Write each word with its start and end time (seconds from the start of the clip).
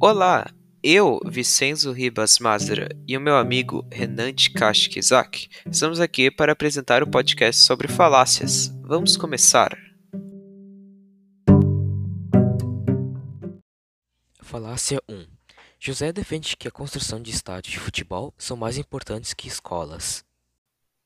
Olá, 0.00 0.46
eu, 0.80 1.18
Vicenzo 1.26 1.90
Ribas 1.90 2.38
Mazra, 2.38 2.88
e 3.04 3.16
o 3.16 3.20
meu 3.20 3.36
amigo 3.36 3.84
Renan 3.90 4.32
Tkashi 4.32 4.96
Isaac 4.96 5.48
estamos 5.68 5.98
aqui 5.98 6.30
para 6.30 6.52
apresentar 6.52 7.02
o 7.02 7.10
podcast 7.10 7.64
sobre 7.64 7.88
falácias. 7.88 8.68
Vamos 8.84 9.16
começar! 9.16 9.76
Falácia 14.40 15.02
1 15.08 15.26
José 15.80 16.12
defende 16.12 16.56
que 16.56 16.68
a 16.68 16.70
construção 16.70 17.20
de 17.20 17.32
estádios 17.32 17.72
de 17.72 17.80
futebol 17.80 18.32
são 18.38 18.56
mais 18.56 18.78
importantes 18.78 19.34
que 19.34 19.48
escolas. 19.48 20.24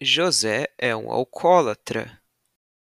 José 0.00 0.66
é 0.78 0.96
um 0.96 1.12
alcoólatra. 1.12 2.18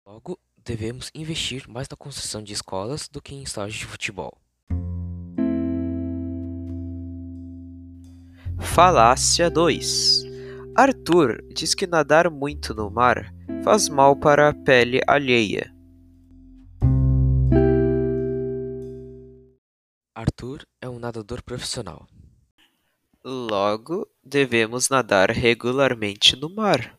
Logo, 0.05 0.39
devemos 0.57 1.09
investir 1.15 1.67
mais 1.67 1.89
na 1.89 1.97
construção 1.97 2.43
de 2.43 2.53
escolas 2.53 3.07
do 3.07 3.19
que 3.19 3.33
em 3.33 3.41
estádios 3.41 3.79
de 3.79 3.85
futebol. 3.85 4.37
Falácia 8.77 9.49
2 9.49 10.21
Arthur 10.75 11.43
diz 11.51 11.73
que 11.73 11.87
nadar 11.87 12.29
muito 12.29 12.75
no 12.75 12.91
mar 12.91 13.33
faz 13.63 13.89
mal 13.89 14.15
para 14.15 14.49
a 14.49 14.53
pele 14.53 15.01
alheia. 15.07 15.73
Arthur 20.13 20.61
é 20.79 20.87
um 20.87 20.99
nadador 20.99 21.41
profissional. 21.41 22.05
Logo, 23.25 24.07
devemos 24.23 24.89
nadar 24.89 25.31
regularmente 25.31 26.35
no 26.35 26.47
mar. 26.47 26.96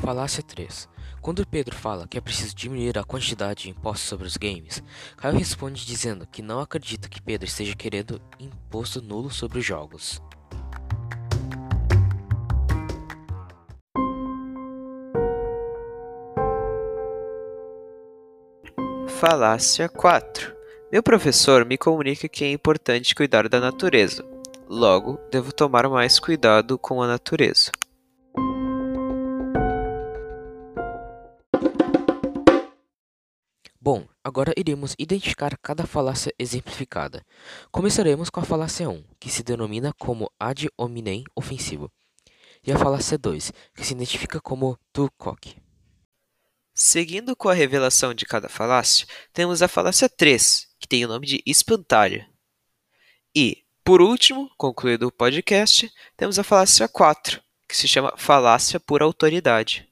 Falácia 0.00 0.42
3 0.42 0.88
Quando 1.20 1.46
Pedro 1.46 1.76
fala 1.76 2.08
que 2.08 2.16
é 2.16 2.20
preciso 2.22 2.56
diminuir 2.56 2.98
a 2.98 3.04
quantidade 3.04 3.64
de 3.64 3.70
impostos 3.70 4.08
sobre 4.08 4.26
os 4.26 4.36
games, 4.36 4.82
Caio 5.16 5.36
responde 5.36 5.84
dizendo 5.84 6.26
que 6.26 6.40
não 6.40 6.58
acredita 6.58 7.08
que 7.08 7.20
Pedro 7.20 7.46
esteja 7.46 7.76
querendo 7.76 8.20
imposto 8.38 9.02
nulo 9.02 9.30
sobre 9.30 9.58
os 9.58 9.64
jogos. 9.64 10.22
Falácia 19.06 19.86
4 19.86 20.56
Meu 20.90 21.02
professor 21.02 21.66
me 21.66 21.76
comunica 21.76 22.26
que 22.26 22.42
é 22.42 22.50
importante 22.50 23.14
cuidar 23.14 23.50
da 23.50 23.60
natureza. 23.60 24.24
Logo, 24.66 25.20
devo 25.30 25.52
tomar 25.52 25.86
mais 25.90 26.18
cuidado 26.18 26.78
com 26.78 27.02
a 27.02 27.06
natureza. 27.06 27.70
Bom, 33.82 34.06
agora 34.22 34.52
iremos 34.58 34.94
identificar 34.98 35.56
cada 35.56 35.86
falácia 35.86 36.34
exemplificada. 36.38 37.24
Começaremos 37.70 38.28
com 38.28 38.38
a 38.38 38.44
falácia 38.44 38.90
1, 38.90 39.02
que 39.18 39.30
se 39.30 39.42
denomina 39.42 39.90
como 39.94 40.30
ad 40.38 40.68
hominem 40.76 41.24
ofensivo, 41.34 41.90
e 42.62 42.70
a 42.70 42.78
falácia 42.78 43.16
2, 43.16 43.50
que 43.74 43.82
se 43.82 43.94
identifica 43.94 44.38
como 44.38 44.78
tu 44.92 45.10
coque. 45.16 45.56
Seguindo 46.74 47.34
com 47.34 47.48
a 47.48 47.54
revelação 47.54 48.12
de 48.12 48.26
cada 48.26 48.50
falácia, 48.50 49.06
temos 49.32 49.62
a 49.62 49.68
falácia 49.68 50.10
3, 50.10 50.68
que 50.78 50.86
tem 50.86 51.02
o 51.06 51.08
nome 51.08 51.26
de 51.26 51.42
espantalho. 51.46 52.22
E, 53.34 53.64
por 53.82 54.02
último, 54.02 54.50
concluído 54.58 55.06
o 55.06 55.12
podcast, 55.12 55.90
temos 56.18 56.38
a 56.38 56.44
falácia 56.44 56.86
4, 56.86 57.40
que 57.66 57.74
se 57.74 57.88
chama 57.88 58.12
falácia 58.18 58.78
por 58.78 59.00
autoridade. 59.00 59.89